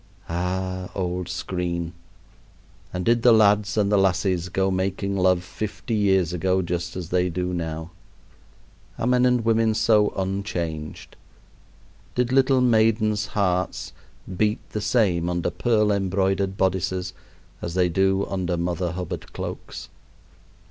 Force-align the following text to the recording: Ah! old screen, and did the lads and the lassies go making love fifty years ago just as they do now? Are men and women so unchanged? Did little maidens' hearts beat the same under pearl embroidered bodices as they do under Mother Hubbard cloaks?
Ah! 0.27 0.89
old 0.95 1.29
screen, 1.29 1.93
and 2.91 3.05
did 3.05 3.21
the 3.21 3.31
lads 3.31 3.77
and 3.77 3.91
the 3.91 3.99
lassies 3.99 4.49
go 4.49 4.71
making 4.71 5.15
love 5.15 5.43
fifty 5.43 5.93
years 5.93 6.33
ago 6.33 6.63
just 6.63 6.95
as 6.95 7.09
they 7.09 7.29
do 7.29 7.53
now? 7.53 7.91
Are 8.97 9.05
men 9.05 9.27
and 9.27 9.45
women 9.45 9.75
so 9.75 10.09
unchanged? 10.17 11.17
Did 12.15 12.31
little 12.31 12.61
maidens' 12.61 13.27
hearts 13.37 13.93
beat 14.37 14.67
the 14.71 14.81
same 14.81 15.29
under 15.29 15.51
pearl 15.51 15.91
embroidered 15.91 16.57
bodices 16.57 17.13
as 17.61 17.75
they 17.75 17.87
do 17.87 18.25
under 18.27 18.57
Mother 18.57 18.93
Hubbard 18.93 19.31
cloaks? 19.33 19.87